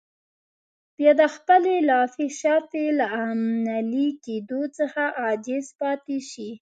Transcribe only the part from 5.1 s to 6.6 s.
عاجز پاتې شي.